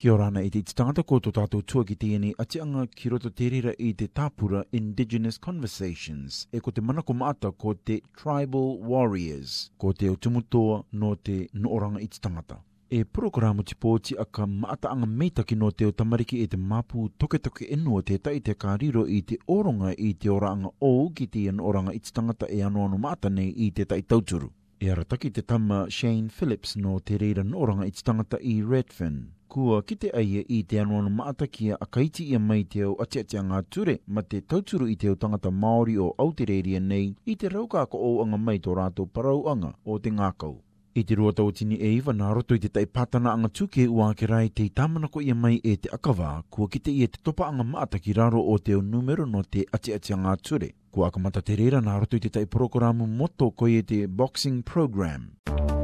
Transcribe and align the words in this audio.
Kia 0.00 0.16
rana 0.16 0.40
i 0.40 0.48
te 0.52 0.60
tangata 0.64 1.02
ko 1.08 1.16
tō 1.24 1.28
tātou 1.36 1.60
tua 1.70 1.84
ki 1.88 1.92
tēne 2.02 2.28
a 2.40 2.44
te 2.48 2.56
anga 2.64 2.84
ki 2.98 3.10
roto 3.12 3.28
tērira 3.40 3.74
i 3.76 3.88
te 4.02 4.06
tāpura 4.18 4.62
Indigenous 4.78 5.36
Conversations 5.46 6.38
e 6.56 6.60
ko 6.64 6.72
te 6.72 6.80
manako 6.90 7.12
maata 7.22 7.50
ko 7.64 7.74
te 7.90 7.98
Tribal 8.20 8.70
Warriors 8.92 9.56
ko 9.84 9.90
te 10.02 10.08
o 10.08 10.14
tumutoa 10.26 10.78
no 11.02 11.10
te 11.28 11.34
nooranga 11.66 12.00
i 12.00 12.08
tangata. 12.28 12.56
E 12.88 13.02
programu 13.18 13.60
te 13.68 13.76
pōti 13.84 14.16
a 14.16 14.24
ka 14.24 14.46
maata 14.54 14.88
anga 14.94 15.08
meitaki 15.22 15.58
no 15.60 15.68
te 15.70 15.90
o 15.90 15.92
tamariki 15.98 16.38
e 16.40 16.46
te 16.54 16.56
mapu 16.70 17.04
toke 17.20 17.40
toke 17.48 17.68
enua 17.76 18.00
te 18.02 18.16
tai 18.28 18.38
te 18.46 18.54
kariro 18.56 19.02
riro 19.04 19.18
i 19.18 19.20
te 19.26 19.36
oronga 19.58 19.90
i 20.08 20.14
te 20.24 20.30
oranga 20.38 20.70
o 20.92 21.10
ki 21.18 21.26
te 21.36 21.42
an 21.52 21.60
oranga 21.72 21.92
i 21.92 21.98
tangata 22.20 22.48
e 22.48 22.62
anu 22.70 22.86
no 22.88 22.96
maata 23.04 23.28
nei 23.36 23.52
i 23.52 23.68
te 23.80 23.84
tai 23.92 24.00
tauturu. 24.14 24.48
E 24.80 24.88
arataki 24.96 25.30
te 25.32 25.42
tama 25.52 25.84
Shane 25.90 26.30
Phillips 26.38 26.74
no 26.86 26.96
te 27.00 27.18
reira 27.26 27.44
nooranga 27.52 27.90
i 27.92 27.92
te 27.92 28.02
tangata 28.08 28.40
i 28.40 28.56
Redfin 28.72 29.20
kua 29.50 29.80
ki 29.82 29.96
te 29.98 30.08
aia 30.14 30.44
i 30.48 30.62
te 30.68 30.78
anua 30.80 31.02
na 31.02 31.10
maatakia 31.10 31.76
a 31.80 31.86
kaiti 31.90 32.24
ia 32.30 32.38
mai 32.38 32.62
te 32.70 32.82
au 32.86 32.94
ati 33.02 33.18
ati 33.24 33.40
ngā 33.50 33.58
ture 33.74 33.96
ma 34.06 34.22
te 34.22 34.40
tauturu 34.40 34.86
i 34.88 34.94
te 34.96 35.08
au 35.10 35.16
tangata 35.18 35.50
Māori 35.50 35.96
o 36.00 36.08
Aotearea 36.24 36.78
nei 36.80 37.08
i 37.26 37.34
te 37.36 37.50
raukāko 37.50 37.98
o 37.98 38.10
anga 38.24 38.38
mai 38.38 38.58
tō 38.62 38.76
rātou 38.78 39.08
anga 39.52 39.74
o 39.84 39.98
te 39.98 40.10
ngākau. 40.10 40.56
I 40.94 41.04
te 41.06 41.14
rua 41.14 41.32
tautini 41.32 41.76
e 41.78 41.92
iwa 41.96 42.12
nā 42.12 42.32
roto 42.34 42.54
i 42.54 42.58
te 42.58 42.68
tai 42.68 42.84
pātana 42.86 43.30
anga 43.32 43.48
tūke 43.48 43.86
ua 43.88 44.12
ke 44.14 44.26
rai 44.26 44.48
te 44.50 44.68
ko 45.12 45.20
ia 45.20 45.34
mai 45.34 45.60
e 45.64 45.76
te 45.76 45.88
akawā 45.88 46.42
kua 46.50 46.68
kite 46.68 46.90
i 46.90 47.02
e 47.02 47.06
te 47.06 47.18
topa 47.22 47.46
anga 47.48 47.62
maataki 47.64 48.12
raro 48.12 48.40
o 48.42 48.58
te 48.58 48.74
o 48.74 48.80
numero 48.82 49.24
no 49.26 49.42
te 49.42 49.64
ati 49.72 49.92
ati 49.94 50.14
ngā 50.14 50.36
ture. 50.42 50.72
Kua 50.92 51.08
akamata 51.08 51.42
te 51.42 51.56
reira 51.56 51.80
nā 51.82 51.98
roto 52.00 52.16
i 52.16 52.20
te 52.20 52.28
tai 52.28 52.46
programu 52.46 53.06
moto 53.06 53.52
i 53.66 53.78
e 53.78 53.82
te 53.82 54.06
Boxing 54.06 54.62
Program. 54.64 55.30
Boxing 55.44 55.56
Program. 55.56 55.79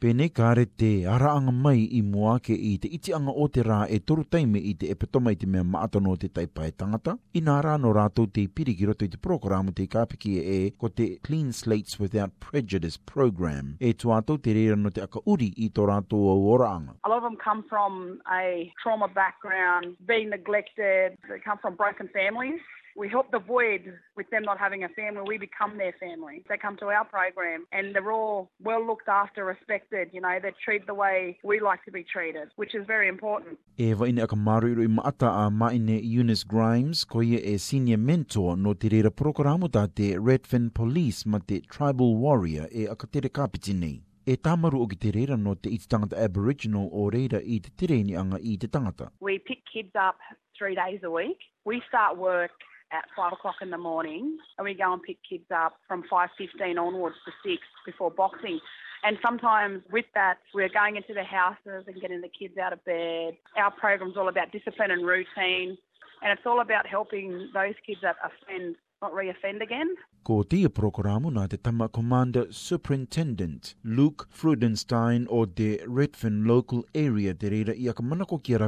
Pene 0.00 0.30
kare 0.32 0.62
te 0.80 0.90
araanga 1.12 1.52
mai 1.64 1.78
i 1.96 1.98
mua 2.12 2.36
ke 2.40 2.54
i 2.56 2.70
te 2.80 2.88
iti 2.98 3.12
anga 3.12 3.34
o 3.36 3.44
te 3.56 3.60
rā 3.66 3.80
e 3.96 3.98
toru 4.10 4.22
taime 4.34 4.62
i 4.70 4.72
te 4.82 4.88
epitoma 4.94 5.34
i 5.34 5.36
te 5.42 5.48
mea 5.56 5.60
maatano 5.72 6.14
te 6.22 6.30
taipae 6.38 6.70
tangata. 6.82 7.18
I 7.36 7.42
nā 7.48 7.58
rā 7.66 7.74
no 7.82 7.90
rātou 7.98 8.24
te 8.38 8.46
piriki 8.48 8.88
roto 8.88 9.04
i 9.04 9.10
te 9.12 9.20
programu 9.28 9.74
te 9.76 9.84
kāpiki 9.96 10.32
e 10.54 10.56
ko 10.80 10.88
te 10.88 11.10
Clean 11.28 11.52
Slates 11.60 11.98
Without 12.00 12.32
Prejudice 12.46 12.96
program. 13.12 13.74
E 13.76 13.92
tu 13.92 14.14
ātou 14.16 14.40
te 14.40 14.56
reira 14.56 14.78
no 14.80 14.88
te 14.90 15.04
uri 15.36 15.50
i 15.60 15.68
tō 15.76 15.84
rātou 15.92 16.32
au 16.32 16.48
oraanga. 16.56 16.96
A 17.04 17.12
lot 17.12 17.20
of 17.20 17.28
them 17.28 17.36
come 17.36 17.60
from 17.68 18.22
a 18.40 18.72
trauma 18.82 19.06
background, 19.20 19.98
being 20.08 20.30
neglected, 20.32 21.20
they 21.28 21.40
come 21.44 21.60
from 21.60 21.76
broken 21.76 22.08
families. 22.16 22.64
We 22.96 23.08
help 23.08 23.30
the 23.30 23.38
void 23.38 23.84
with 24.16 24.28
them 24.30 24.42
not 24.42 24.58
having 24.58 24.82
a 24.84 24.88
family. 24.90 25.22
We 25.26 25.38
become 25.38 25.76
their 25.78 25.94
family. 26.00 26.42
They 26.48 26.58
come 26.58 26.76
to 26.78 26.86
our 26.86 27.04
program 27.04 27.66
and 27.72 27.94
they're 27.94 28.10
all 28.12 28.50
well 28.62 28.84
looked 28.84 29.08
after, 29.08 29.44
respected. 29.44 30.10
You 30.12 30.20
know, 30.20 30.38
they're 30.42 30.56
treated 30.64 30.88
the 30.88 30.94
way 30.94 31.38
we 31.44 31.60
like 31.60 31.84
to 31.84 31.90
be 31.92 32.02
treated, 32.04 32.48
which 32.56 32.74
is 32.74 32.84
very 32.86 33.08
important. 33.08 33.58
E 33.78 33.92
vaine 33.94 34.18
aka 34.20 34.36
maruiru 34.36 34.82
i 34.84 34.88
maata 34.88 35.28
a 35.46 35.50
ma 35.50 35.70
ine 35.72 36.00
Eunice 36.02 36.44
Grimes, 36.44 37.04
ko 37.04 37.20
ye 37.20 37.38
a 37.54 37.58
senior 37.58 37.96
mentor 37.98 38.56
no 38.56 38.74
te 38.74 38.88
reira 38.88 39.10
programu 39.10 39.68
ta 39.70 39.86
te 39.86 40.14
Redfin 40.18 40.70
Police 40.74 41.24
ma 41.26 41.38
te 41.38 41.60
Tribal 41.60 42.14
Warrior 42.24 42.66
e 42.72 42.88
aka 42.88 43.06
tere 43.06 43.28
kapiti 43.30 43.72
nei. 43.72 44.00
E 44.26 44.36
tamaru 44.36 44.82
o 44.82 44.86
ki 44.86 44.96
te 44.96 45.12
reira 45.12 45.36
no 45.38 45.54
te 45.54 45.70
iti 45.70 45.86
tangata 45.88 46.18
Aboriginal 46.26 46.88
o 46.92 47.08
reira 47.10 47.38
i 47.46 47.60
te 47.60 47.70
tereini 47.70 48.18
anga 48.22 48.38
i 48.42 48.56
te 48.56 48.66
tangata. 48.66 49.10
We 49.20 49.38
pick 49.38 49.62
kids 49.72 49.94
up 49.94 50.18
three 50.58 50.74
days 50.74 51.00
a 51.04 51.10
week. 51.10 51.38
We 51.64 51.82
start 51.88 52.16
work 52.18 52.50
at 52.92 53.04
five 53.16 53.32
o'clock 53.32 53.56
in 53.62 53.70
the 53.70 53.78
morning, 53.78 54.36
and 54.58 54.64
we 54.64 54.74
go 54.74 54.92
and 54.92 55.02
pick 55.02 55.18
kids 55.28 55.48
up 55.54 55.74
from 55.86 56.02
five 56.10 56.28
fifteen 56.36 56.78
onwards 56.78 57.16
to 57.24 57.30
six 57.46 57.62
before 57.86 58.10
boxing. 58.10 58.58
And 59.02 59.16
sometimes 59.22 59.82
with 59.90 60.04
that, 60.14 60.38
we're 60.54 60.68
going 60.68 60.96
into 60.96 61.14
the 61.14 61.22
houses 61.24 61.84
and 61.86 61.96
getting 62.02 62.20
the 62.20 62.28
kids 62.28 62.58
out 62.58 62.72
of 62.74 62.84
bed. 62.84 63.34
Our 63.56 63.70
program's 63.70 64.16
all 64.16 64.28
about 64.28 64.52
discipline 64.52 64.90
and 64.90 65.06
routine, 65.06 65.78
and 66.22 66.28
it's 66.34 66.44
all 66.46 66.60
about 66.60 66.86
helping 66.86 67.48
those 67.54 67.74
kids 67.86 68.00
that 68.02 68.16
offend 68.28 68.76
not 69.00 69.12
reoffend 69.12 69.62
again. 69.62 69.94
Ko 70.24 70.42
tia 70.42 70.68
programu 70.68 71.30
na 71.32 71.46
te 71.46 71.56
tama 71.56 71.88
Commander 71.88 72.46
Superintendent 72.52 73.74
Luke 73.84 74.26
Frudenstein 74.32 75.26
o 75.30 75.46
the 75.46 75.70
Redfern 75.86 76.44
Local 76.44 76.84
Area 76.94 77.32
te 77.34 77.48
reira 77.48 77.74
ia 77.74 77.94
ka 77.94 78.02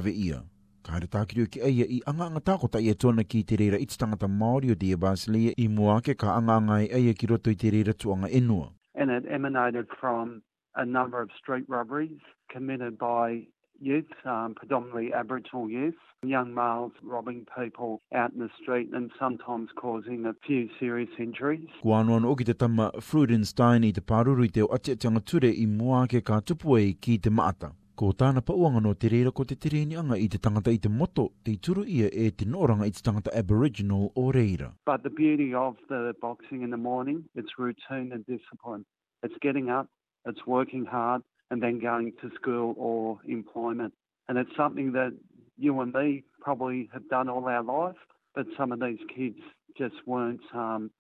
ia. 0.06 0.44
Ka 0.86 0.98
re 1.00 1.06
tāki 1.14 1.44
ki 1.54 1.60
aia 1.66 1.84
i 1.86 1.98
anga 2.12 2.24
anga 2.26 2.40
tāko 2.48 2.66
ta 2.74 2.80
ia 2.86 2.92
tōna 3.04 3.22
ki 3.32 3.40
te 3.50 3.54
reira 3.60 3.78
i 3.78 3.84
te 3.90 3.94
tangata 4.02 4.26
Māori 4.36 4.72
o 4.72 4.74
Dia 4.84 4.96
Basilea 5.04 5.52
i 5.64 5.68
muake 5.74 6.14
ka 6.22 6.32
anga 6.36 6.56
anga 6.60 6.78
i 6.84 6.88
aia 6.98 7.12
ki 7.20 7.26
roto 7.32 7.52
i 7.54 7.58
te 7.62 7.70
reira 7.74 7.92
tuanga 8.04 8.26
enua. 8.40 8.68
And 8.98 9.12
it 9.18 9.28
emanated 9.36 9.86
from 10.00 10.42
a 10.74 10.84
number 10.84 11.20
of 11.22 11.30
street 11.38 11.64
robberies 11.68 12.18
committed 12.50 12.98
by 12.98 13.46
youth, 13.78 14.10
um, 14.24 14.54
predominantly 14.56 15.12
Aboriginal 15.14 15.68
youth, 15.70 16.00
young 16.26 16.50
males 16.54 16.92
robbing 17.02 17.46
people 17.56 18.00
out 18.14 18.32
in 18.32 18.38
the 18.40 18.50
street 18.60 18.90
and 18.92 19.10
sometimes 19.20 19.70
causing 19.76 20.26
a 20.26 20.34
few 20.48 20.66
serious 20.80 21.16
injuries. 21.26 21.68
Ko 21.84 21.94
anuano 22.02 22.34
o 22.34 22.34
ki 22.36 22.48
te 22.50 22.58
tama 22.64 22.90
Fruidenstein 23.10 23.86
i 23.86 23.92
te 23.92 24.02
paruru 24.14 24.48
i 24.50 24.50
te 24.58 24.66
o 24.66 24.70
ate 24.78 24.96
atanga 24.98 25.22
ture 25.34 25.52
i 25.66 25.68
muake 25.78 26.20
ka 26.32 26.40
tupue 26.40 26.88
ki 27.08 27.18
te 27.28 27.30
maata. 27.40 27.70
Ko 28.00 28.06
tāna 28.16 28.40
pauanga 28.40 28.80
no 28.80 28.94
te 28.96 29.08
reira 29.12 29.30
ko 29.38 29.44
te 29.44 29.56
tere 29.62 29.80
anga 30.00 30.16
i 30.16 30.28
te 30.34 30.38
tangata 30.46 30.72
i 30.74 30.78
te 30.84 30.88
moto, 30.88 31.24
te 31.44 31.56
turu 31.66 31.82
ia 31.84 32.06
e 32.24 32.30
te 32.30 32.46
noranga 32.48 32.86
i 32.88 32.94
te 32.96 33.02
tangata 33.08 33.34
Aboriginal 33.36 34.06
o 34.16 34.32
reira. 34.32 34.70
But 34.86 35.02
the 35.02 35.10
beauty 35.10 35.52
of 35.52 35.76
the 35.90 36.14
boxing 36.20 36.62
in 36.62 36.70
the 36.70 36.78
morning, 36.86 37.24
it's 37.34 37.58
routine 37.58 38.12
and 38.12 38.24
discipline. 38.24 38.86
It's 39.22 39.34
getting 39.42 39.68
up, 39.68 39.88
it's 40.24 40.46
working 40.46 40.86
hard, 40.86 41.20
and 41.50 41.62
then 41.62 41.78
going 41.80 42.12
to 42.22 42.30
school 42.34 42.74
or 42.78 43.18
employment. 43.26 43.92
And 44.28 44.38
it's 44.38 44.56
something 44.56 44.92
that 44.92 45.12
you 45.58 45.78
and 45.82 45.92
me 45.92 46.24
probably 46.40 46.88
have 46.94 47.06
done 47.10 47.28
all 47.28 47.44
our 47.46 47.62
life, 47.62 48.00
but 48.34 48.46
some 48.56 48.72
of 48.72 48.80
these 48.80 49.02
kids 49.14 49.38
just 49.76 49.96
weren't 50.06 50.40
um, 50.54 50.90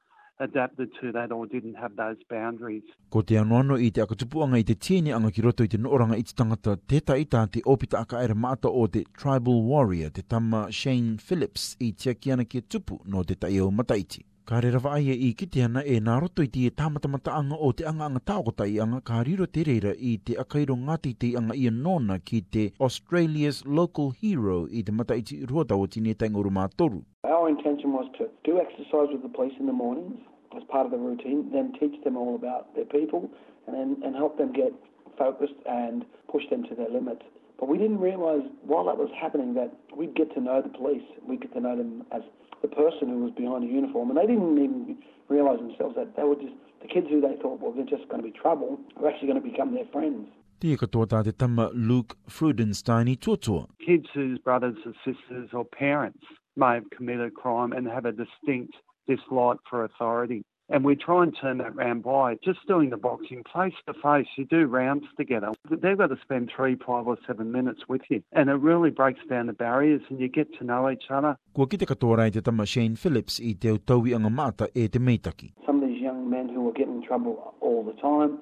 adapted 0.44 0.88
to 1.00 1.06
that 1.12 1.30
or 1.36 1.42
didn't 1.54 1.76
have 1.84 1.94
those 1.96 2.20
boundaries. 2.30 2.82
Ko 3.10 3.22
te 3.22 3.38
anuano 3.38 3.76
i 3.78 3.90
te 3.90 4.02
akatupuanga 4.02 4.58
i 4.58 4.66
te 4.68 4.74
tēne 4.74 5.14
anga 5.14 5.30
ki 5.30 5.44
roto 5.46 5.64
i 5.66 5.70
te 5.72 5.78
nooranga 5.80 6.18
i 6.18 6.24
te 6.28 6.34
tangata 6.40 6.76
te 6.92 7.00
taita 7.00 7.44
te 7.52 7.62
opita 7.66 8.00
aka 8.04 8.22
ere 8.24 8.34
maata 8.34 8.70
o 8.82 8.86
te 8.88 9.04
tribal 9.22 9.62
warrior 9.72 10.10
te 10.10 10.22
tama 10.28 10.64
Shane 10.72 11.14
Phillips 11.26 11.68
i 11.88 11.92
te 11.92 12.10
akiana 12.14 12.44
ki 12.48 12.62
tupu 12.68 12.98
no 13.06 13.22
te 13.24 13.34
taio 13.38 13.70
mataiti. 13.70 14.24
Ka 14.44 14.58
re 14.60 14.72
rawa 14.74 14.96
aia 14.96 15.14
i 15.14 15.28
kite 15.38 15.60
ana 15.62 15.84
e 15.86 16.00
nā 16.02 16.16
roto 16.20 16.42
i 16.42 16.48
te 16.50 16.66
tamatamata 16.74 17.36
anga 17.38 17.54
o 17.62 17.68
te 17.78 17.86
anga 17.86 18.08
anga 18.08 18.24
tāokota 18.32 18.66
i 18.72 18.80
anga 18.82 18.98
ka 19.06 19.20
riro 19.28 19.46
te 19.46 19.62
reira 19.68 19.92
i 20.10 20.16
te 20.18 20.34
akairo 20.42 20.74
ngāti 20.80 21.12
te 21.14 21.30
anga 21.38 21.54
i 21.60 21.68
anona 21.70 22.18
ki 22.18 22.40
te 22.56 22.66
Australia's 22.88 23.62
local 23.78 24.10
hero 24.24 24.64
i 24.66 24.82
te 24.82 24.90
mata 24.98 25.14
i 25.14 25.22
te 25.30 25.38
ruatawa 25.52 25.86
tine 25.88 26.14
tangoro 26.14 26.50
mā 26.50 26.66
Our 27.34 27.48
intention 27.48 27.92
was 27.92 28.06
to 28.18 28.26
do 28.44 28.58
exercise 28.60 29.08
with 29.14 29.22
the 29.22 29.28
police 29.28 29.54
in 29.60 29.66
the 29.66 29.72
mornings 29.72 30.18
as 30.56 30.62
part 30.68 30.86
of 30.86 30.92
the 30.92 30.98
routine, 30.98 31.50
then 31.52 31.72
teach 31.78 31.96
them 32.04 32.16
all 32.16 32.34
about 32.34 32.74
their 32.74 32.84
people 32.86 33.30
and, 33.66 33.74
then, 33.76 34.02
and 34.04 34.14
help 34.16 34.38
them 34.38 34.52
get 34.52 34.72
focused 35.18 35.54
and 35.66 36.04
push 36.30 36.42
them 36.50 36.62
to 36.64 36.74
their 36.74 36.88
limits. 36.90 37.22
But 37.58 37.68
we 37.68 37.78
didn't 37.78 38.00
realise 38.00 38.42
while 38.64 38.84
that 38.86 38.96
was 38.98 39.08
happening 39.20 39.54
that 39.54 39.72
we'd 39.96 40.14
get 40.16 40.32
to 40.34 40.40
know 40.40 40.60
the 40.62 40.68
police. 40.68 41.02
We'd 41.26 41.40
get 41.42 41.52
to 41.54 41.60
know 41.60 41.76
them 41.76 42.04
as 42.10 42.22
the 42.60 42.68
person 42.68 43.08
who 43.08 43.18
was 43.20 43.32
behind 43.36 43.64
a 43.64 43.66
uniform. 43.66 44.10
And 44.10 44.18
they 44.18 44.26
didn't 44.26 44.58
even 44.58 44.96
realise 45.28 45.58
themselves 45.60 45.94
that 45.96 46.16
they 46.16 46.24
were 46.24 46.34
just 46.34 46.54
the 46.80 46.88
kids 46.88 47.06
who 47.08 47.20
they 47.20 47.36
thought 47.40 47.60
well, 47.60 47.72
were 47.72 47.84
just 47.84 48.08
going 48.08 48.20
to 48.22 48.28
be 48.28 48.36
trouble 48.36 48.80
were 48.96 49.08
actually 49.08 49.28
going 49.28 49.40
to 49.40 49.48
become 49.50 49.72
their 49.74 49.86
friends. 49.92 50.26
te 50.58 50.76
tama 51.32 51.70
Luke 51.74 52.16
Frudenstein 52.28 53.06
Kids 53.86 54.08
whose 54.14 54.38
brothers 54.40 54.76
or 54.84 54.92
sisters 55.06 55.50
or 55.52 55.64
parents 55.64 56.22
may 56.56 56.74
have 56.74 56.90
committed 56.90 57.26
a 57.28 57.30
crime 57.30 57.72
and 57.72 57.86
have 57.86 58.04
a 58.06 58.10
distinct 58.12 58.74
this 59.06 59.20
light 59.30 59.58
for 59.68 59.84
authority. 59.84 60.44
And 60.70 60.84
we 60.84 60.96
try 60.96 61.22
and 61.24 61.36
turn 61.38 61.58
that 61.58 61.74
round 61.74 62.02
by 62.02 62.36
just 62.42 62.60
doing 62.66 62.88
the 62.88 62.96
boxing 62.96 63.42
face 63.54 63.74
to 63.86 63.92
face. 64.02 64.26
You 64.38 64.46
do 64.46 64.66
rounds 64.66 65.04
together. 65.18 65.48
They've 65.68 65.98
got 65.98 66.06
to 66.06 66.16
spend 66.22 66.50
three, 66.54 66.76
five, 66.76 67.06
or 67.06 67.18
seven 67.26 67.52
minutes 67.52 67.80
with 67.88 68.00
you. 68.08 68.22
And 68.32 68.48
it 68.48 68.54
really 68.54 68.90
breaks 68.90 69.20
down 69.28 69.48
the 69.48 69.52
barriers 69.52 70.00
and 70.08 70.18
you 70.18 70.28
get 70.28 70.46
to 70.58 70.64
know 70.64 70.88
each 70.88 71.10
other. 71.10 71.36
Kua 71.52 71.66
ki 71.66 71.76
te 71.76 71.84
katoa 71.84 72.16
rei 72.22 72.30
te 72.30 72.40
tama 72.40 72.64
Shane 72.64 72.96
Phillips 72.96 73.40
i 73.40 73.52
te 73.52 73.74
utaui 73.74 74.14
anga 74.16 74.30
maata 74.30 74.70
e 74.74 74.86
te 74.88 74.98
meitaki. 74.98 75.52
Some 75.66 75.82
of 75.82 75.88
these 75.90 76.00
young 76.00 76.22
men 76.30 76.48
who 76.48 76.66
are 76.68 76.72
getting 76.72 76.98
in 76.98 77.04
trouble 77.06 77.36
all 77.60 77.82
the 77.84 77.96
time 78.00 78.38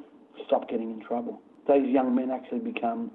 stop 0.47 0.69
getting 0.69 0.91
in 0.91 1.01
trouble. 1.03 1.41
These 1.67 1.89
young 1.91 2.15
men 2.15 2.31
actually 2.31 2.61
become 2.61 3.11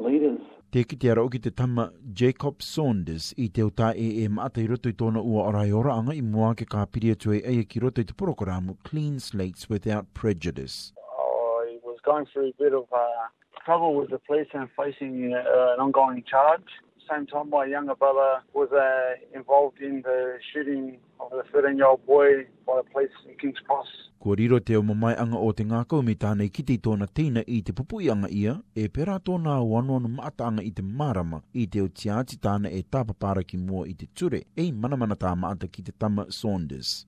leaders. 0.00 0.40
Te 0.74 0.82
ki 0.84 0.96
te 1.00 1.10
arau 1.12 1.28
ki 1.32 1.38
te 1.40 1.50
tama 1.50 1.86
Jacob 2.20 2.60
Saunders 2.64 3.30
i 3.40 3.46
te 3.54 3.62
uta 3.64 3.92
e 3.96 4.24
e 4.24 4.28
maata 4.28 4.60
i 4.60 4.66
roto 4.66 4.90
i 4.92 4.96
tōna 5.00 5.22
ua 5.22 5.46
arai 5.48 5.72
ora 5.78 5.94
anga 5.94 6.14
i 6.18 6.22
mua 6.22 6.50
ke 6.58 6.66
ka 6.72 6.84
piri 6.86 7.12
atu 7.14 7.32
e 7.36 7.40
eia 7.52 7.64
ki 7.70 7.80
roto 7.84 8.02
i 8.04 8.08
te 8.10 8.14
porokorāmu 8.14 8.76
Clean 8.90 9.18
Slates 9.28 9.70
Without 9.70 10.10
Prejudice. 10.14 10.92
I 11.18 11.78
was 11.86 11.98
going 12.04 12.26
through 12.32 12.48
a 12.50 12.54
bit 12.62 12.74
of 12.74 12.86
uh, 12.92 13.28
trouble 13.64 13.94
with 13.94 14.10
the 14.10 14.18
police 14.18 14.48
and 14.54 14.68
facing 14.76 15.32
uh, 15.32 15.74
an 15.74 15.80
ongoing 15.80 16.22
charge 16.24 16.76
same 17.10 17.26
time, 17.26 17.50
my 17.50 17.64
younger 17.66 17.94
brother 17.94 18.42
was 18.52 18.70
uh, 18.72 19.38
involved 19.38 19.80
in 19.80 20.02
the 20.02 20.38
shooting 20.52 20.98
of 21.20 21.30
the 21.30 21.42
13 21.52 21.76
year 21.78 21.86
old 21.86 22.04
boy 22.06 22.44
by 22.66 22.76
the 22.76 22.82
police 22.90 23.10
in 23.28 23.34
King's 23.36 23.58
Cross. 23.66 23.86
Kua 24.18 24.36
riro 24.36 24.58
te 24.60 24.76
o 24.76 24.80
anga 24.80 25.38
o 25.38 25.52
te 25.52 25.64
ngākau 25.68 26.00
me 26.06 26.14
tānei 26.24 26.48
ki 26.56 26.62
te 26.70 26.76
tōna 26.86 27.06
tīna 27.18 27.42
i 27.46 27.58
te 27.68 27.72
pupuianga 27.78 28.28
ia, 28.34 28.54
e 28.74 28.88
pera 28.88 29.18
tōna 29.28 29.58
wanuanu 29.72 30.08
maatanga 30.14 30.62
i 30.66 30.70
te 30.78 30.82
marama 30.82 31.42
i 31.62 31.66
te 31.66 31.80
o 31.84 31.88
tiāti 31.88 32.38
tāna 32.48 32.72
e 32.72 32.80
tāpapara 32.96 33.44
ki 33.46 33.56
mua 33.66 33.86
i 33.86 33.94
te 34.02 34.06
ture, 34.20 34.40
e 34.56 34.70
manamana 34.72 35.14
tā 35.16 35.34
maata 35.36 35.68
ki 35.70 35.82
te 35.82 35.92
tama 35.98 36.26
Saunders. 36.30 37.06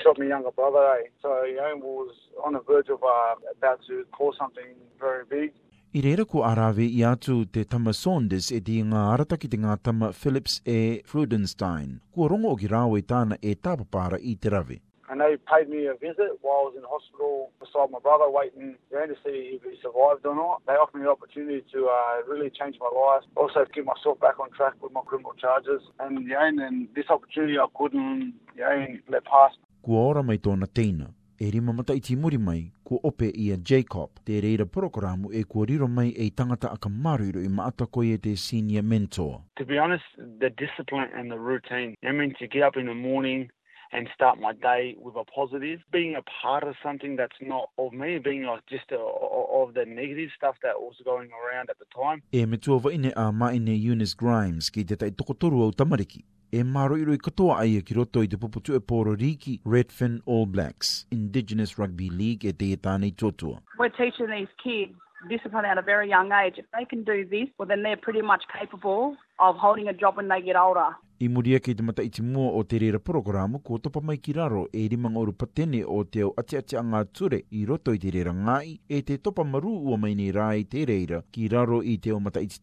shot 0.00 0.18
my 0.18 0.24
younger 0.24 0.50
brother, 0.52 0.82
eh? 1.00 1.08
so 1.20 1.28
he 1.44 1.52
was 1.76 2.14
on 2.42 2.54
the 2.54 2.60
verge 2.60 2.88
of 2.88 3.02
uh, 3.04 3.34
about 3.54 3.78
to 3.86 4.06
call 4.16 4.34
something 4.38 4.70
very 4.98 5.24
big. 5.28 5.52
I 5.92 5.98
reira 6.06 6.22
ku 6.24 6.38
arawe 6.46 6.84
i 6.86 7.00
atu 7.04 7.44
te 7.50 7.64
tama 7.66 7.90
Saunders 7.92 8.46
e 8.54 8.60
di 8.66 8.76
ngā 8.92 9.00
arataki 9.14 9.48
te 9.50 9.58
ngā 9.58 9.72
tama 9.88 10.12
Phillips 10.18 10.60
e 10.74 11.02
Frudenstein. 11.12 11.96
Kua 12.14 12.28
rongo 12.30 12.52
o 12.54 12.58
ki 12.60 12.68
rāo 12.72 12.94
i 13.00 13.02
tāna 13.12 13.38
e 13.42 13.56
tāpapara 13.58 14.20
i 14.32 14.36
te 14.38 14.52
rawe. 14.54 14.78
And 15.10 15.20
they 15.20 15.34
paid 15.50 15.68
me 15.68 15.88
a 15.90 15.96
visit 15.96 16.38
while 16.46 16.60
I 16.62 16.66
was 16.68 16.76
in 16.78 16.86
hospital 16.86 17.50
beside 17.58 17.90
my 17.90 17.98
brother 18.06 18.30
waiting 18.30 18.76
around 18.94 19.08
to 19.08 19.18
see 19.26 19.58
if 19.58 19.66
he 19.66 19.74
survived 19.82 20.24
or 20.30 20.36
not. 20.36 20.62
They 20.68 20.78
offered 20.78 21.00
me 21.02 21.06
the 21.10 21.10
opportunity 21.10 21.66
to 21.74 21.88
uh, 21.90 22.22
really 22.30 22.50
change 22.54 22.78
my 22.78 22.92
life, 22.94 23.26
also 23.34 23.64
to 23.66 23.72
get 23.74 23.84
myself 23.84 24.20
back 24.20 24.38
on 24.38 24.52
track 24.54 24.74
with 24.80 24.92
my 24.92 25.02
criminal 25.04 25.34
charges. 25.42 25.82
And, 25.98 26.22
yeah, 26.30 26.46
and 26.46 26.86
this 26.94 27.10
opportunity 27.10 27.58
I 27.58 27.66
couldn't 27.74 28.34
yeah, 28.56 28.94
let 29.10 29.24
pass. 29.24 29.58
Kua 29.82 30.06
ora 30.12 30.22
mai 30.22 30.38
tōna 30.38 30.70
tēnā 30.70 31.10
e 31.42 31.48
rima 31.50 31.72
mata 31.72 31.94
i 31.94 32.00
timuri 32.00 32.36
mai 32.38 32.70
kua 32.84 32.98
ope 33.02 33.30
ia 33.34 33.56
Jacob. 33.56 34.10
Te 34.24 34.40
reira 34.40 34.64
porokoramu 34.66 35.32
e 35.32 35.44
kua 35.44 35.64
riro 35.66 35.88
mai 35.88 36.08
e 36.10 36.30
tangata 36.34 36.70
aka 36.70 36.88
maruiro 36.90 37.40
i 37.40 37.48
maata 37.48 37.86
koe 37.86 38.06
e 38.12 38.18
te 38.18 38.36
senior 38.36 38.84
mentor. 38.84 39.40
To 39.56 39.64
be 39.64 39.78
honest, 39.80 40.04
the 40.38 40.50
discipline 40.54 41.08
and 41.16 41.30
the 41.30 41.38
routine. 41.38 41.94
I 42.04 42.12
mean, 42.12 42.34
to 42.40 42.46
get 42.46 42.62
up 42.62 42.76
in 42.76 42.84
the 42.86 42.92
morning, 42.94 43.48
and 43.92 44.08
start 44.14 44.38
my 44.38 44.52
day 44.52 44.96
with 44.98 45.14
a 45.16 45.24
positive. 45.24 45.80
Being 45.92 46.14
a 46.16 46.22
part 46.42 46.64
of 46.64 46.74
something 46.82 47.16
that's 47.16 47.36
not 47.40 47.70
of 47.78 47.92
me, 47.92 48.18
being 48.18 48.44
like 48.44 48.64
just 48.68 48.90
a, 48.92 48.96
of 48.96 49.74
the 49.74 49.84
negative 49.84 50.30
stuff 50.36 50.56
that 50.62 50.78
was 50.78 50.94
going 51.04 51.30
around 51.40 51.70
at 51.70 51.78
the 51.78 51.86
time. 51.94 52.22
E 52.32 52.44
me 52.46 52.56
tuawa 52.56 52.92
ine 52.94 53.12
a 53.16 53.32
ma 53.32 53.48
ine 53.50 53.74
Eunice 53.74 54.14
Grimes 54.14 54.70
ki 54.70 54.84
te 54.84 54.96
tai 54.96 55.10
tokotoru 55.10 55.62
au 55.62 55.70
tamariki. 55.72 56.24
E 56.52 56.62
maro 56.62 56.96
iroi 56.96 57.18
katoa 57.18 57.56
ai 57.60 57.76
e 57.78 57.82
ki 57.82 57.94
roto 57.94 58.20
i 58.22 58.26
te 58.26 58.36
puputu 58.36 58.74
e 58.76 58.80
poro 58.80 59.14
riki 59.20 59.60
Redfin 59.66 60.20
All 60.26 60.46
Blacks, 60.46 61.06
Indigenous 61.10 61.78
Rugby 61.78 62.10
League 62.10 62.44
e 62.48 62.52
te 62.52 62.74
etanei 62.76 63.14
totua. 63.16 63.58
We're 63.78 63.88
teaching 63.88 64.30
these 64.30 64.48
kids 64.62 64.92
discipline 65.28 65.66
at 65.66 65.78
a 65.78 65.82
very 65.82 66.08
young 66.08 66.32
age. 66.32 66.54
If 66.58 66.64
they 66.76 66.84
can 66.86 67.04
do 67.04 67.24
this, 67.28 67.48
well 67.58 67.68
then 67.68 67.82
they're 67.82 67.96
pretty 67.96 68.22
much 68.22 68.42
capable 68.58 69.16
of 69.38 69.56
holding 69.56 69.88
a 69.88 69.92
job 69.92 70.16
when 70.16 70.28
they 70.28 70.40
get 70.40 70.56
older 70.56 70.90
i 71.20 71.28
muria 71.28 71.58
kei 71.60 71.74
te 71.76 71.84
mata 71.84 72.00
i 72.02 72.10
mua 72.24 72.52
o 72.58 72.62
te 72.64 72.78
reira 72.80 72.98
programu 73.08 73.58
ko 73.64 73.78
topa 73.86 74.00
mai 74.00 74.16
ki 74.26 74.32
raro 74.38 74.62
e 74.72 74.84
rima 74.88 75.10
ngoro 75.12 75.32
patene 75.42 75.82
o 75.96 76.02
te 76.04 76.22
au 76.26 76.30
ati 76.42 76.56
ati 76.60 76.76
a 76.80 76.82
ngā 76.92 77.02
ture 77.12 77.42
i 77.60 77.64
roto 77.68 77.92
i 77.94 78.00
te 78.04 78.10
reira 78.16 78.32
ngai 78.38 78.78
e 78.88 79.02
te 79.10 79.18
topa 79.18 79.44
maru 79.44 79.74
ua 79.92 79.98
mai 80.00 80.14
ni 80.20 80.30
rā 80.32 80.48
i 80.64 80.64
te 80.74 80.86
reira 80.92 81.20
ki 81.30 81.48
raro 81.56 81.82
i 81.84 81.98
te 81.98 82.12
o 82.16 82.20
mata 82.26 82.40
i 82.40 82.48
te 82.48 82.58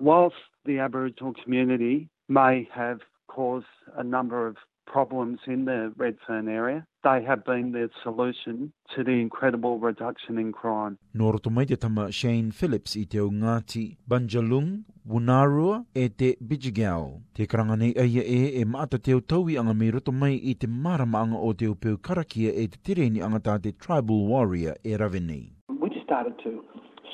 Whilst 0.00 0.36
the 0.64 0.78
Aboriginal 0.80 1.32
community 1.42 2.08
may 2.28 2.68
have 2.72 3.00
caused 3.28 3.66
a 3.96 4.02
number 4.04 4.46
of 4.46 4.56
problems 4.86 5.38
in 5.46 5.64
the 5.64 5.92
Redfern 5.96 6.48
area, 6.48 6.84
they 7.04 7.22
have 7.24 7.44
been 7.44 7.72
the 7.72 7.88
solution 8.02 8.72
to 8.94 9.04
the 9.04 9.12
incredible 9.20 9.78
reduction 9.78 10.38
in 10.38 10.52
crime. 10.52 10.98
Nō 11.16 11.32
roto 11.32 11.50
mai 11.50 11.64
te 11.66 11.76
tama 11.76 12.10
Shane 12.12 12.50
Phillips 12.52 12.96
i 12.96 13.04
te 13.06 13.18
au 13.18 13.30
Ngāti 13.30 13.96
Banjalung 14.06 14.82
Wunarua 15.06 15.84
e 15.94 16.08
te 16.08 16.36
Bijigau. 16.40 17.20
Te 17.34 17.46
karanga 17.46 17.74
nei 17.76 17.92
aia 17.98 18.22
e 18.22 18.60
e 18.60 18.64
maata 18.64 18.98
teo 19.02 19.20
taui 19.20 19.56
anga 19.58 19.74
me 19.74 19.90
roto 19.90 20.12
mai 20.12 20.38
i 20.50 20.54
te 20.54 20.66
maramaanga 20.68 21.38
o 21.42 21.52
te 21.54 21.66
upeu 21.66 21.96
karakia 21.98 22.52
e 22.54 22.68
te 22.68 22.78
tireni 22.84 23.18
angata 23.20 23.58
te 23.60 23.72
tribal 23.72 24.28
warrior 24.30 24.76
e 24.84 24.92
ravini. 24.96 25.50
We 25.80 25.88
just 25.90 26.04
started 26.04 26.38
to 26.46 26.62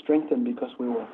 strengthen 0.03 0.45
because 0.45 0.69
we 0.79 0.87
were 0.89 1.09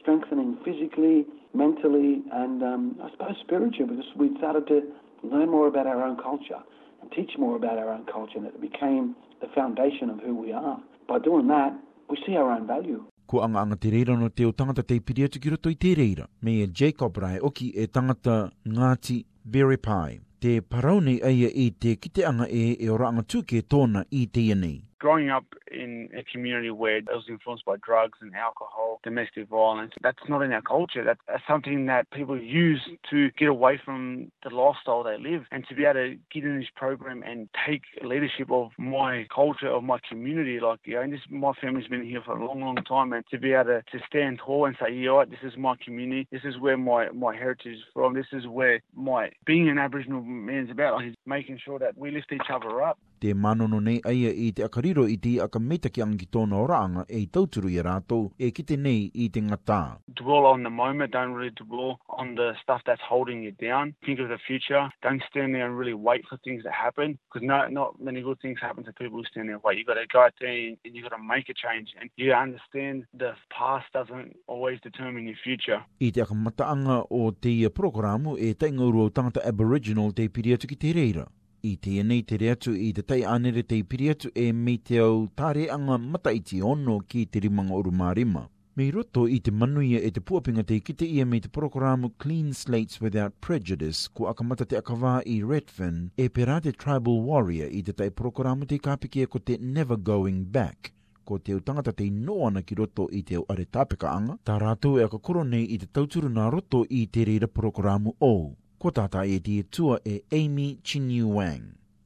strengthening 0.00 0.56
physically, 0.64 1.26
mentally 1.52 2.22
and 2.32 2.62
um, 2.62 2.96
I 3.04 3.10
suppose 3.10 3.36
spiritually 3.44 3.94
because 3.96 4.10
we 4.16 4.34
started 4.38 4.66
to 4.68 4.80
learn 5.28 5.50
more 5.50 5.68
about 5.68 5.86
our 5.86 6.02
own 6.04 6.16
culture 6.16 6.60
and 7.02 7.12
teach 7.12 7.36
more 7.36 7.56
about 7.56 7.76
our 7.76 7.90
own 7.90 8.06
culture 8.06 8.38
and 8.38 8.46
it 8.46 8.60
became 8.62 9.14
the 9.42 9.48
foundation 9.54 10.08
of 10.08 10.20
who 10.20 10.34
we 10.34 10.52
are. 10.52 10.80
By 11.06 11.18
doing 11.18 11.48
that, 11.48 11.74
we 12.08 12.16
see 12.26 12.34
our 12.34 12.50
own 12.50 12.66
value 12.66 13.04
ko 13.30 13.42
anga 13.44 13.60
anga 13.62 13.76
te 13.76 13.90
reira 13.90 14.16
no 14.18 14.28
te 14.28 14.46
o 14.46 14.52
tangata 14.52 14.82
te 14.88 14.98
ipiri 15.00 15.24
atu 15.26 15.40
ki 15.44 15.52
roto 15.54 15.72
i 15.74 15.78
te 15.84 15.92
reira. 16.00 16.26
Me 16.42 16.54
e 16.64 16.68
Jacob 16.80 17.16
Rai 17.24 17.38
ki 17.54 17.70
e 17.76 17.86
tangata 17.86 18.36
Ngāti 18.74 19.24
Berry 19.44 19.76
Pie. 19.86 20.20
Te 20.44 20.58
parau 20.60 21.00
nei 21.00 21.18
aia 21.24 21.48
i 21.64 21.68
te 21.84 21.96
kite 21.96 22.24
anga 22.30 22.48
e 22.48 22.64
e 22.80 22.88
ora 22.96 23.08
anga 23.08 23.22
tūke 23.36 23.62
tōna 23.74 24.04
i 24.22 24.26
te 24.36 24.48
ianei. 24.50 24.76
growing 25.04 25.28
up 25.28 25.44
in 25.70 26.08
a 26.18 26.22
community 26.32 26.70
where 26.70 26.96
it 26.96 27.04
was 27.12 27.24
influenced 27.28 27.62
by 27.66 27.74
drugs 27.84 28.18
and 28.22 28.34
alcohol, 28.34 29.00
domestic 29.04 29.46
violence, 29.50 29.92
that's 30.02 30.30
not 30.30 30.40
in 30.40 30.50
our 30.50 30.62
culture. 30.62 31.04
That's 31.04 31.42
something 31.46 31.84
that 31.92 32.10
people 32.10 32.40
use 32.40 32.80
to 33.10 33.30
get 33.32 33.48
away 33.50 33.78
from 33.84 34.32
the 34.42 34.48
lifestyle 34.54 35.02
they 35.02 35.18
live. 35.18 35.42
And 35.52 35.62
to 35.68 35.74
be 35.74 35.82
able 35.84 35.94
to 36.00 36.16
get 36.32 36.44
in 36.44 36.58
this 36.58 36.70
program 36.74 37.22
and 37.22 37.50
take 37.68 37.82
leadership 38.02 38.50
of 38.50 38.70
my 38.78 39.26
culture, 39.34 39.68
of 39.68 39.84
my 39.84 39.98
community, 40.08 40.58
like, 40.58 40.80
you 40.86 40.94
know, 40.94 41.02
and 41.02 41.12
this, 41.12 41.20
my 41.28 41.52
family's 41.60 41.86
been 41.86 42.02
here 42.02 42.22
for 42.24 42.38
a 42.38 42.42
long, 42.42 42.62
long 42.62 42.76
time. 42.88 43.12
And 43.12 43.26
to 43.30 43.36
be 43.36 43.52
able 43.52 43.64
to, 43.64 43.82
to 43.82 44.04
stand 44.08 44.38
tall 44.38 44.64
and 44.64 44.74
say, 44.80 44.90
yeah, 44.94 45.22
this 45.28 45.40
is 45.42 45.58
my 45.58 45.74
community, 45.84 46.26
this 46.32 46.44
is 46.44 46.58
where 46.58 46.78
my, 46.78 47.10
my 47.10 47.34
heritage 47.36 47.74
is 47.74 47.80
from, 47.92 48.14
this 48.14 48.26
is 48.32 48.46
where 48.46 48.80
my 48.96 49.28
being 49.44 49.68
an 49.68 49.76
Aboriginal 49.78 50.22
man 50.22 50.64
is 50.64 50.70
about, 50.70 50.94
like, 50.94 51.14
making 51.26 51.58
sure 51.62 51.78
that 51.78 51.98
we 51.98 52.10
lift 52.10 52.32
each 52.32 52.48
other 52.50 52.82
up. 52.82 52.96
Te 53.20 53.30
aia 53.30 54.30
i 54.30 54.50
te 54.50 54.92
riro 54.94 55.06
i 55.08 55.38
a 55.40 55.44
aka 55.44 55.58
meta 55.58 55.88
ki 55.90 56.02
angi 56.04 56.26
tōna 56.34 56.58
oraanga 56.64 57.02
e 57.08 57.18
i 57.24 57.26
tauturu 57.34 57.68
i 57.74 57.80
rātou 57.86 58.28
e 58.46 58.50
kite 58.54 58.76
nei 58.82 59.00
i 59.14 59.26
te 59.34 59.40
ngatā. 59.42 59.78
Dwell 60.20 60.46
on 60.50 60.62
the 60.62 60.70
moment, 60.70 61.10
don't 61.16 61.34
really 61.38 61.52
dwell 61.60 61.96
on 62.08 62.34
the 62.38 62.52
stuff 62.62 62.80
that's 62.86 63.02
holding 63.08 63.42
you 63.42 63.52
down. 63.64 63.94
Think 64.06 64.20
of 64.20 64.28
the 64.28 64.38
future, 64.46 64.84
don't 65.02 65.22
stand 65.30 65.54
there 65.54 65.66
and 65.66 65.76
really 65.78 65.94
wait 66.10 66.24
for 66.28 66.38
things 66.44 66.62
to 66.62 66.70
happen 66.70 67.18
because 67.26 67.44
no, 67.46 67.58
not 67.80 68.00
many 68.00 68.22
good 68.22 68.38
things 68.40 68.60
happen 68.60 68.84
to 68.84 68.92
people 68.92 69.18
who 69.18 69.24
stand 69.24 69.48
there 69.48 69.56
and 69.56 69.64
wait. 69.64 69.78
You've 69.78 69.88
got 69.90 69.98
to 70.02 70.06
go 70.12 70.20
out 70.22 70.32
there 70.40 70.54
and 70.84 70.90
you've 70.92 71.08
got 71.08 71.16
to 71.16 71.22
make 71.34 71.48
a 71.48 71.54
change 71.64 71.88
and 72.00 72.08
you 72.16 72.32
understand 72.32 73.04
the 73.12 73.32
past 73.50 73.86
doesn't 73.92 74.36
always 74.46 74.78
determine 74.80 75.24
your 75.26 75.40
future. 75.42 75.82
I 76.00 76.10
te 76.10 76.20
aka 76.22 76.34
mataanga 76.34 77.02
o 77.10 77.32
te 77.32 77.54
uh, 77.66 77.72
programu 77.80 78.38
e 78.38 78.54
taingaurua 78.54 79.06
o 79.06 79.10
tangata 79.10 79.40
Aboriginal 79.44 80.12
te 80.12 80.28
piri 80.28 80.56
ki 80.56 80.76
te 80.86 80.92
reira 80.92 81.26
i 81.64 81.76
te 81.84 81.92
nei 82.04 82.22
te 82.28 82.36
reatu 82.40 82.74
i 82.76 82.90
te 82.92 83.02
tai 83.10 83.22
anere 83.24 83.62
te 83.64 83.78
ipiri 83.80 84.10
atu 84.12 84.28
e 84.40 84.50
me 84.52 84.74
te 84.88 84.98
au 85.00 85.22
tāre 85.40 85.62
anga 85.74 85.96
mata 86.02 86.32
i 86.38 86.40
te 86.48 86.58
ono 86.72 86.96
ki 87.12 87.22
te 87.32 87.40
rimanga 87.44 87.78
uru 87.80 87.92
mārima. 88.00 88.42
Me 88.76 88.88
roto 88.92 89.22
i 89.32 89.38
te 89.46 89.52
manuia 89.62 90.02
e 90.04 90.10
te 90.12 90.20
puapinga 90.20 90.64
te 90.70 90.76
kite 90.84 91.06
ia 91.08 91.24
me 91.30 91.38
te 91.40 91.48
programu 91.56 92.10
Clean 92.24 92.50
Slates 92.58 93.00
Without 93.00 93.38
Prejudice 93.46 94.10
ko 94.12 94.26
akamata 94.32 94.66
te 94.68 94.76
akawā 94.80 95.14
i 95.34 95.38
Redfin 95.52 96.02
e 96.20 96.26
pera 96.36 96.58
te 96.60 96.72
tribal 96.84 97.22
warrior 97.30 97.72
i 97.72 97.80
te 97.86 97.94
tai 98.02 98.10
programu 98.22 98.66
te 98.68 98.76
kāpikia 98.88 99.28
e 99.28 99.30
ko 99.36 99.40
te 99.40 99.56
Never 99.60 99.96
Going 99.96 100.42
Back 100.58 100.90
ko 101.24 101.38
te 101.38 101.56
utangata 101.56 101.94
te 101.96 102.10
noana 102.10 102.60
ki 102.62 102.76
roto 102.82 103.06
i 103.08 103.22
te 103.24 103.40
are 103.48 103.64
tāpeka 103.64 104.10
anga, 104.12 104.36
tā 104.44 104.58
rātou 104.60 105.00
e 105.00 105.06
aka 105.08 105.16
koronei 105.30 105.64
i 105.70 105.78
te 105.84 105.88
tauturu 105.96 106.28
nā 106.36 106.50
roto 106.58 106.82
i 107.00 107.06
te 107.08 107.24
reira 107.30 107.48
programu 107.48 108.12
ou. 108.20 108.50
Kwotata 108.84 109.20
jieti 109.26 109.62
tua 109.70 109.98
e 110.04 110.20
Amy 110.30 110.76
Chinyu 110.84 111.32
Wang. 111.36 111.64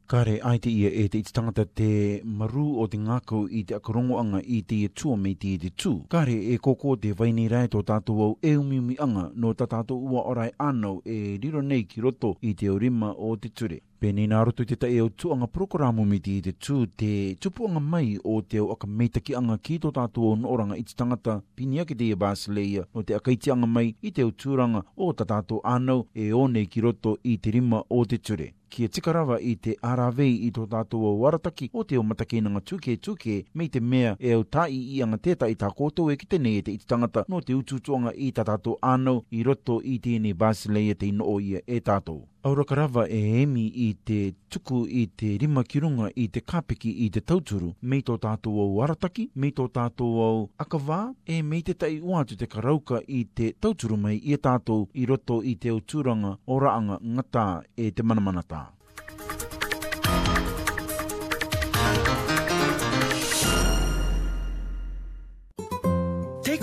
Kare 0.08 0.38
ai 0.40 0.58
te 0.58 0.70
ia 0.72 0.88
e 0.88 1.02
te 1.12 1.18
iti 1.20 1.32
tangata 1.36 1.66
te 1.68 2.22
maru 2.24 2.62
o 2.80 2.86
te 2.88 2.96
ngākau 2.96 3.42
i 3.52 3.58
te 3.68 3.74
akarongoanga 3.76 4.38
i 4.58 4.62
te 4.64 4.76
tua 4.96 5.18
me 5.20 5.34
te 5.36 5.50
te 5.60 5.68
tū. 5.68 5.90
Kare 6.08 6.32
e 6.32 6.56
koko 6.64 6.94
te 6.96 7.10
vaini 7.18 7.44
rai 7.52 7.68
tō 7.68 7.82
tātou 7.90 8.22
au 8.26 8.30
e 8.40 8.54
umiumi 8.56 8.96
anga 9.04 9.26
no 9.36 9.50
tā 9.52 9.68
tātou 9.68 10.00
ua 10.14 10.22
orai 10.32 10.46
e 10.48 10.54
anau 10.64 11.02
e 11.04 11.18
riro 11.42 11.60
nei 11.60 11.84
ki 11.90 12.00
roto 12.06 12.30
i 12.48 12.54
te 12.56 12.70
orima 12.72 13.12
o 13.18 13.34
te 13.36 13.50
ture. 13.52 13.82
Pēnei 14.00 14.30
nā 14.32 14.40
rotu 14.48 14.64
te 14.70 14.78
tae 14.80 14.96
au 15.04 15.12
tuanga 15.12 15.44
prokurāmu 15.58 16.06
me 16.08 16.16
te 16.24 16.38
te 16.48 16.54
tū 16.56 16.86
te 16.96 17.12
tupuanga 17.44 17.82
mai 17.92 18.14
o 18.24 18.38
te 18.40 18.62
au 18.64 18.72
aka 18.72 18.88
meitaki 18.88 19.36
anga 19.36 19.58
ki 19.58 19.76
tō 19.84 19.92
tātou 20.00 20.30
o 20.32 20.36
noranga 20.40 20.80
i 20.80 20.86
te 20.88 20.96
tangata 21.02 21.42
pinia 21.60 21.84
te 21.84 21.98
ia 22.08 22.16
basileia 22.16 22.88
no 22.94 23.02
te 23.04 23.14
akaiti 23.20 23.52
anga 23.52 23.66
mai 23.76 23.92
i 24.00 24.10
te 24.16 24.24
au 24.24 24.32
tūranga 24.32 24.86
o 24.96 25.12
tā 25.20 25.28
tātou 25.34 25.60
anau 25.68 26.06
e 26.16 26.32
o 26.40 26.46
nei 26.48 26.64
ki 26.64 26.80
roto 26.88 27.18
i 27.24 27.36
te 27.44 27.50
rima 27.60 27.84
o 27.90 28.06
te 28.08 28.16
ture 28.24 28.54
kia 28.68 28.88
tika 28.88 29.12
rawa 29.12 29.40
i 29.40 29.54
te 29.56 29.74
RRV 29.94 30.20
i 30.26 30.50
tō 30.56 30.66
tātou 30.70 31.04
o 31.08 31.12
Warataki 31.22 31.68
o 31.72 31.82
te 31.88 31.98
o 32.00 32.04
matake 32.06 32.40
nanga 32.44 32.60
tūke 32.60 32.96
tūke 33.00 33.38
me 33.58 33.68
te 33.72 33.80
mea 33.80 34.14
e 34.20 34.32
au 34.36 34.44
tai 34.44 34.70
i 34.96 35.00
anga 35.04 35.18
tēta 35.24 35.48
i 35.50 35.56
tā 35.58 35.70
kōtou 35.80 36.12
e 36.12 36.18
ki 36.20 36.38
nei 36.42 36.60
e 36.60 36.62
te 36.68 36.72
iti 36.72 36.86
no 37.28 37.40
te 37.44 37.54
ututuanga 37.56 38.12
i 38.14 38.30
tā 38.32 38.44
tātou 38.44 38.78
āno 38.82 39.22
i 39.30 39.42
roto 39.46 39.80
i 39.84 39.98
tēnei 40.04 40.34
Basilea 40.34 40.94
te 41.00 41.06
ino 41.10 41.38
ia 41.40 41.60
e 41.66 41.80
tātou. 41.80 42.24
Auraka 42.46 42.74
rawa 42.78 43.02
e 43.10 43.18
emi 43.42 43.64
i 43.66 43.94
te 44.06 44.32
tuku 44.48 44.84
i 44.86 45.06
te 45.16 45.34
rima 45.42 45.64
ki 45.66 45.80
runga 45.82 46.06
i 46.14 46.28
te 46.32 46.40
kāpiki 46.40 46.92
i 47.04 47.08
te 47.12 47.20
tauturu 47.20 47.72
me 47.82 47.98
tō 48.06 48.14
tātou 48.22 48.60
o 48.62 48.68
Warataki, 48.78 49.26
me 49.34 49.50
tō 49.50 49.66
tātou 49.74 50.22
o 50.22 50.28
Akawā 50.62 51.00
e 51.26 51.40
me 51.42 51.58
te 51.66 51.74
tai 51.74 51.98
uatu 51.98 52.38
te 52.38 52.46
karauka 52.46 53.02
i 53.08 53.24
te 53.26 53.50
tauturu 53.60 53.98
mai 53.98 54.16
i 54.22 54.38
tātou 54.38 54.86
i 54.94 55.08
roto 55.10 55.42
i 55.42 55.56
te 55.58 55.74
o 55.74 55.82
tūranga 55.82 56.36
o 56.46 56.62
raanga 56.62 57.00
ngatā 57.02 57.48
e 57.76 57.90
te 57.90 58.06
manamanata. 58.06 58.57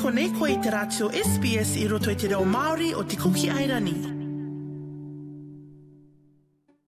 Ko 0.06 0.12
nei 0.14 0.30
koe 0.38 0.52
i 0.52 0.60
te 0.62 0.70
ratio 0.70 1.10
SBS 1.10 1.76
i 1.82 1.88
roto 1.88 2.12
i 2.12 2.16
te 2.18 2.28
reo 2.30 2.46
Māori 2.46 2.94
o 2.96 3.04
te 3.10 3.18
kuki 3.18 3.50
ai 3.50 3.66
rani. 3.68 4.15